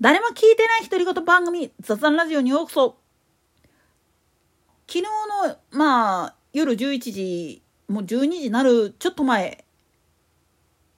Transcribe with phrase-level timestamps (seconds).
[0.00, 2.98] 誰も聞いてない独り言番組雑談ラジオにようこそ。
[4.86, 9.64] 昨日のまあ夜11時もう12時になるちょっと前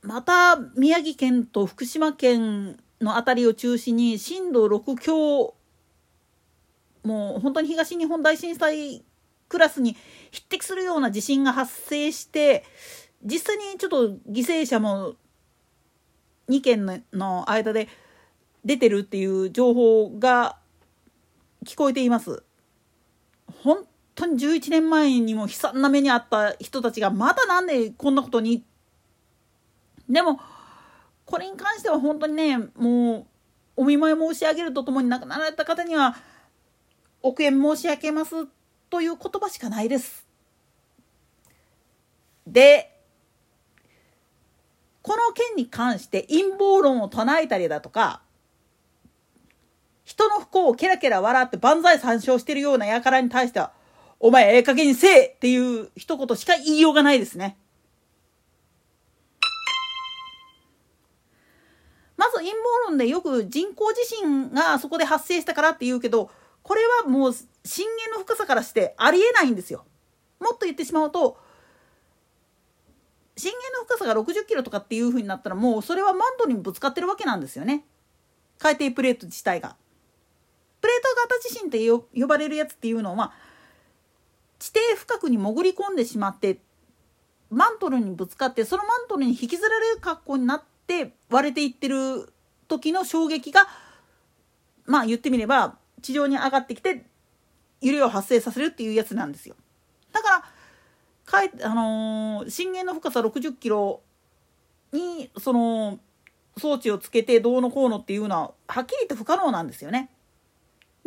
[0.02, 5.54] また宮城県と福島県の辺りを中心に震度6強
[7.02, 9.02] もう本当に東日本大震災
[9.48, 9.96] クラスに
[10.30, 12.64] 匹敵するような地震が発生して
[13.24, 15.14] 実際にちょっと犠牲者も
[16.50, 17.88] 2県の間で
[18.64, 20.56] 出てるっていう情報が
[21.64, 22.42] 聞こえています。
[23.62, 28.64] 本当に11年前にも悲惨な目にあった人たちがまだなんでこんなことに？
[30.08, 30.40] でも
[31.24, 33.26] これに関しては本当にねもう
[33.76, 36.16] お見舞い申し上げるとともに亡くなられた方には
[37.22, 38.46] お悔やみ申し上げます
[38.90, 40.26] という言葉しかないです。
[42.46, 42.96] で
[45.02, 48.22] この件に関して陰謀論を唱えたりだとか
[50.10, 53.70] 人の不幸をケラケラ笑って万歳参照してるような輩に対しては、
[54.18, 57.56] お前ええ加減にせえっていう一言しか言いようがないですね。
[62.16, 62.58] まず陰謀
[62.88, 66.28] 論でよく人工地震がそこで発生したからって言うけど、
[66.64, 69.84] これはもう震源の深さからしてありえないんですよ。
[70.40, 71.38] もっと言ってしまうと、
[73.36, 77.84] 震源の深さが60キロとかっていう風になったらもうそれはマントにぶつかってるわけなんですよね。
[78.58, 79.76] 海底プレート自体が。
[80.80, 83.32] プレート型地震って呼ばれるやつっていうのは
[84.58, 86.58] 地底深くに潜り込んでしまって
[87.50, 92.32] マントルにぶつかってそのマントルに引きずられる格好になって割れていってる
[92.68, 93.66] 時の衝撃が
[94.86, 97.04] まあ言ってみれば地上に上がってきて
[97.80, 99.56] 揺れを発生させるっていうやつなんですよ。
[100.12, 100.44] だから
[101.24, 104.02] かえ、あのー、震源の深さ60キロ
[104.92, 105.98] にその
[106.56, 110.10] 装置をつけてどうのこうのっていうのははっきり言って不可能なんですよね。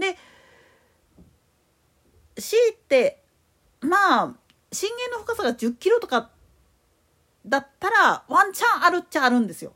[0.03, 0.17] で
[2.35, 3.21] 強いて
[3.81, 4.33] まあ
[4.71, 6.29] 震源の深さが10キロとか
[7.45, 9.73] だったらワンチャンあるっちゃあるんですよ。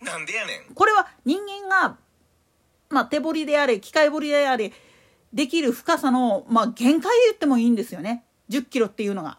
[0.00, 1.96] なんでやねんこれは人間が、
[2.90, 4.72] まあ、手彫りであれ機械彫りであれ
[5.32, 9.38] できる深さの、まあ、限界言ってもいいんですよね10キロっていうのが。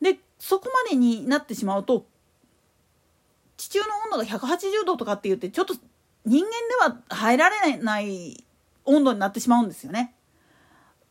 [0.00, 2.06] でそこまでになってしまうと
[3.56, 5.74] 地中の温度が180度とかって言ってちょっと
[6.24, 6.50] 人間
[6.90, 8.44] では入られない
[8.84, 10.14] 温度になってしまうんですよね。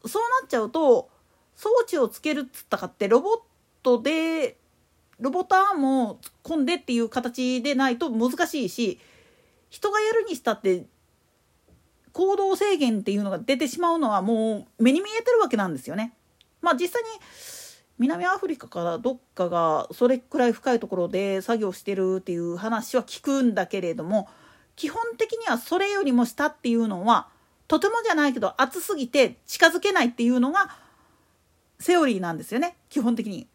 [0.06, 1.09] そうなっちゃうと
[1.56, 3.40] 装置をつけるっつったかってロボッ
[3.84, 4.57] トで
[5.19, 9.00] ロボットアームを突っ込んでっていう形でないと難しいし
[9.69, 10.85] 人がやるにしたって
[12.12, 16.13] 行動制限っていうのが出てしまうのはもう目に見えてるわけなんですよね。
[16.62, 17.09] まあ実際に
[17.97, 24.29] 南アフリカからどっかがそれくらい深いところで作業してるっていう話は聞くんだけれども
[24.75, 27.28] 基本的にはそれよりも下っていうのは
[27.67, 30.75] とてもじゃないけど暑すぎて近づけないっていうのが
[31.79, 33.47] セオリーなんですよね基本的に。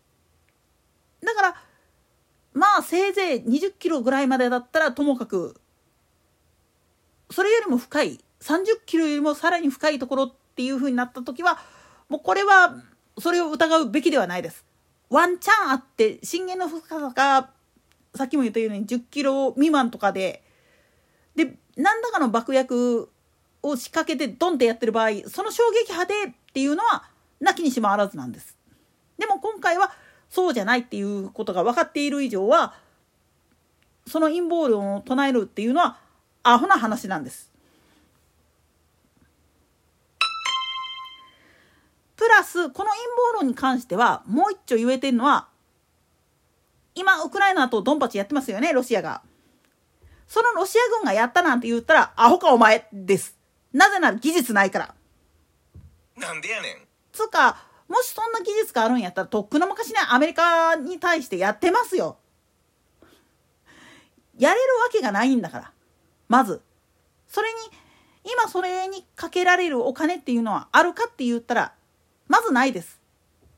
[1.24, 1.54] だから
[2.54, 5.60] まあせいぜい20キロぐらいまでだったらともかく
[7.30, 11.58] それよりも深い30キロよりもさらに深いところっていう風になった時は
[12.08, 12.76] もうこれは
[13.18, 14.64] それを疑うべきではないです。
[15.10, 17.50] ワンチャンあって震源の深さが
[18.14, 20.42] さっきも言ったように10キロ未満とかで
[21.78, 23.08] 何らかの爆薬
[23.62, 27.04] を仕掛けてドンってやってる場合その衝撃波でっていうのは
[27.40, 28.58] なきにしもあらずなんです。
[29.16, 29.92] でも今回は
[30.28, 32.74] そうじゃないっていうことが分かっている以上は
[34.06, 35.98] その陰謀論を唱えるっていうのは
[36.42, 37.52] アホな話なんです。
[42.16, 43.00] プラスこの陰
[43.30, 45.46] 謀論に関してはもう一丁言えてるのは
[46.96, 49.22] 今ウクライナとドンパチやってますよねロシアが。
[50.28, 53.36] そのロシア軍がやったなんて言ったら、アホかお前です。
[53.72, 54.94] なぜなら技術ないから。
[56.16, 56.76] なんでやねん。
[57.12, 62.18] つうか、もしそんな技術があるんやったら、とっくの昔にアメリカに対してやってますよ。
[64.38, 65.72] やれるわけがないんだから。
[66.28, 66.60] まず。
[67.26, 67.54] それに、
[68.30, 71.72] 今それにかけられるお金っていうのはあるかって言ったら、
[72.26, 73.00] まずないです。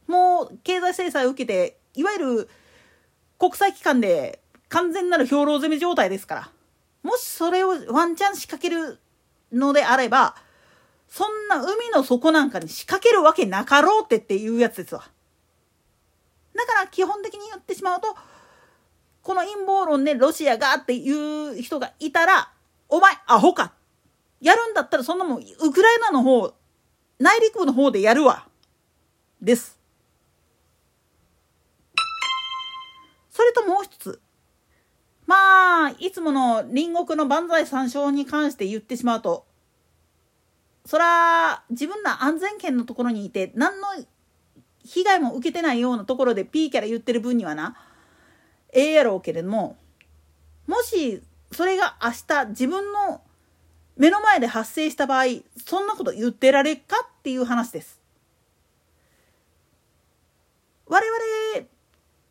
[0.06, 2.48] もう経済制裁を受けて、いわゆる
[3.38, 6.50] 国際機関で完全なる兵糧攻め状態ですから。
[7.02, 8.98] もしそれをワンチャン仕掛ける
[9.52, 10.36] のであれば、
[11.08, 15.10] そんな海の底なんかに仕掛けるわけなかろうってっていうやつですわ。
[16.54, 18.14] だから基本的に言ってしまうと、
[19.22, 22.52] この陰謀論でロシアがっていう人がいたら、
[22.88, 23.72] お前アホか。
[24.40, 26.54] やるんだったらそんなもん、ウクライナの方、
[27.18, 28.46] 内陸部の方でやるわ。
[29.40, 29.79] です。
[35.70, 39.46] まあいつもの隣国の万歳三唱に関して言ってしまうと
[40.84, 43.86] そら自分ら安全圏のところにいて何の
[44.84, 47.76] 被害も受けてないようなところで P キャラ言ってる分にはな
[48.72, 49.76] ええやろうけれども
[50.66, 51.22] もし
[51.52, 53.20] それが明日自分の
[53.96, 55.26] 目の前で発生した場合
[55.64, 58.00] そんなこと言ってられっかっていう話です。
[60.86, 61.66] 我々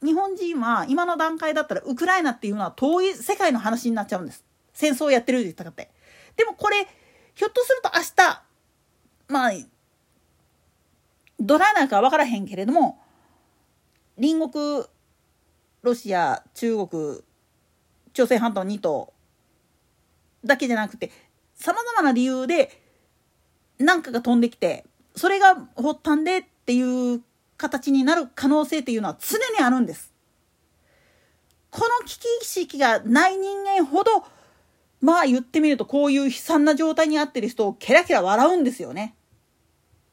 [0.03, 4.45] 日本人は今の段階だったらウクライナっていうのは遠い世界の話になっちゃうんです。
[4.73, 5.91] 戦争をやってるって言ったかって。
[6.37, 6.87] でもこれ
[7.35, 8.43] ひょっとすると明日
[9.27, 9.51] まあ
[11.39, 12.99] どないなるか分からへんけれども
[14.15, 14.85] 隣国
[15.81, 17.21] ロシア中国
[18.13, 19.13] 朝鮮半島2島
[20.43, 21.11] だけじゃなくて
[21.55, 22.81] さまざまな理由で
[23.77, 24.85] 何かが飛んできて
[25.15, 27.21] それが発端でっていう
[27.59, 30.11] 形になる可能性っていうのは常にあるんです。
[31.69, 34.23] この危機意識がない人間ほど
[35.01, 39.15] まあ言ってみるとこういう悲惨な状態にあってる人をケラケラ笑うんですよね。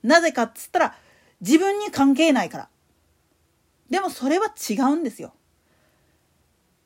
[0.03, 0.95] なぜかっつったら
[1.41, 2.69] 自分に関係ないから。
[3.89, 5.33] でもそれは違うんですよ。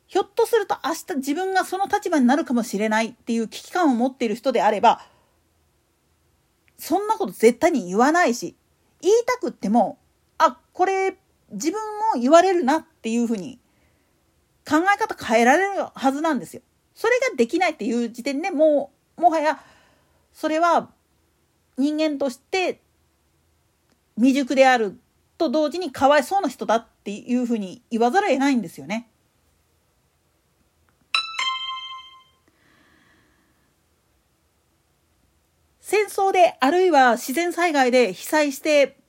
[0.07, 5.01] ひょっとすると明日自分がその立場になるかもしれないっていう危機感を持っている人であれば、
[6.77, 8.55] そんなこと絶対に言わないし、
[9.01, 9.99] 言いたくっても、
[10.73, 11.17] これ
[11.51, 11.79] 自分
[12.15, 13.59] も言われるなっていうふうに
[14.67, 16.61] 考え方変えられるはずなんですよ。
[16.95, 19.61] それができないっていう時点でもう、もはや、
[20.33, 20.89] それは
[21.77, 22.81] 人間として
[24.15, 24.99] 未熟である
[25.37, 29.09] と同時にかわいそうな人だっていうふうに言わざるを得ないんですよね。
[35.79, 39.00] 戦争であるいは自然災害で被災して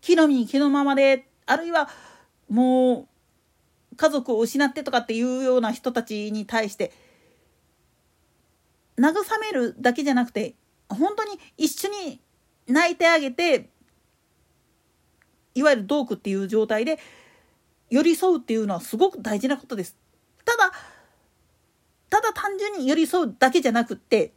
[0.00, 1.88] 木の実木のままであるいは
[2.48, 3.08] も
[3.92, 6.92] う家族を失ってとかっていうような人たちに対して
[8.98, 10.54] 慰めるだけじゃなくて
[10.88, 12.20] 本当に一緒に
[12.66, 13.70] 泣いてあげて
[15.54, 16.98] いわゆるドークっていう状態で
[17.90, 19.96] 寄り添うっていうのはすごく大事なことです。
[20.44, 20.72] ただ
[22.10, 24.32] ただ単純に寄り添うだけじゃなくって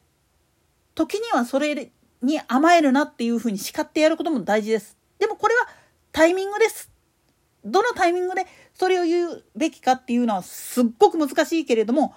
[0.96, 1.92] 時にはそれ
[2.22, 4.98] に甘えるなっていうふうに叱ってやることも大事です。
[5.22, 5.68] でもこれは
[6.12, 6.92] タイミングです。
[7.64, 12.16] どのタイミングでそれを言うべきかっていうのはすっごく難しいけれども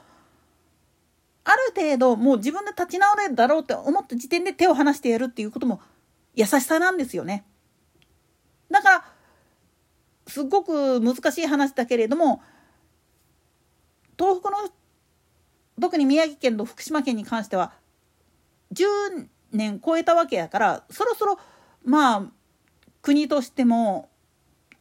[1.45, 5.83] ある程度もう自分で立ち直れるだろうって思った時点で手を離してやるっていうことも
[6.35, 7.45] 優しさなんですよね。
[8.71, 9.05] だから
[10.27, 12.41] すっごく難しい話だけれども
[14.19, 14.57] 東北の
[15.79, 17.75] 特に宮城県と福島県に関しては
[18.73, 21.39] 10年超えたわけやからそろそろ
[21.85, 22.33] まあ
[23.05, 24.09] 国としても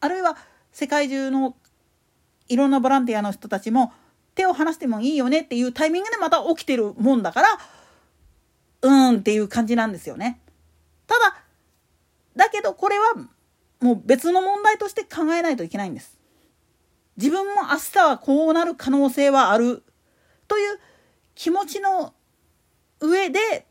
[0.00, 0.36] あるいは
[0.72, 1.54] 世界中の
[2.48, 3.92] いろんなボランティアの人たちも
[4.34, 7.48] 手を離してもいいよねっていうタイミングでまた起きてるもんだから
[8.82, 10.40] うーんっていう感じなんですよね。
[11.06, 11.36] ただ
[12.34, 13.14] だけどこれは
[13.80, 16.18] もう別の問題として考えないといけないんです。
[17.18, 19.82] 自分も明日はこうなる可能性はある
[20.48, 20.80] という
[21.34, 22.14] 気持ちの
[23.00, 23.66] 上で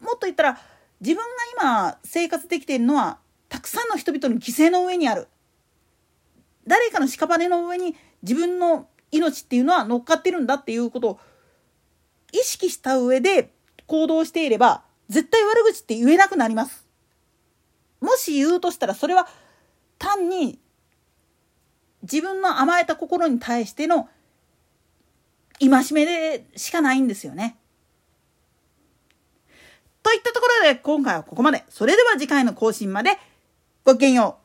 [0.00, 0.58] もっと言ったら
[1.00, 1.26] 自分が
[1.62, 3.18] 今生活できているのは
[3.60, 5.28] たくさんの人々の犠牲の上にある
[6.66, 11.20] 誰かの屍の上に自分の命っていうのは乗っかってるんだっていうことを
[12.32, 13.52] 意識した上で
[13.86, 16.86] 行動していれば絶対悪口って言えなくなります。
[18.00, 19.28] もし言うとしたらそれは
[19.98, 20.58] 単に
[22.00, 24.08] 自分の甘えた心に対しての
[25.60, 27.58] 戒めでしかないんですよね。
[30.02, 31.62] といったところで今回はここまで。
[31.68, 33.18] それでは次回の更新まで
[33.90, 34.39] ごきげんよう。